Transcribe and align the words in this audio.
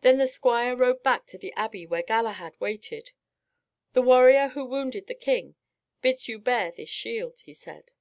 Then 0.00 0.16
the 0.16 0.26
squire 0.26 0.74
rode 0.74 1.02
back 1.02 1.26
to 1.26 1.36
the 1.36 1.52
abbey 1.52 1.84
where 1.86 2.02
Galahad 2.02 2.54
waited. 2.60 3.12
"The 3.92 4.00
warrior 4.00 4.48
who 4.48 4.64
wounded 4.64 5.06
the 5.06 5.14
King 5.14 5.54
bids 6.00 6.28
you 6.28 6.38
bear 6.38 6.72
this 6.72 6.88
shield," 6.88 7.40
he 7.40 7.52
said. 7.52 7.92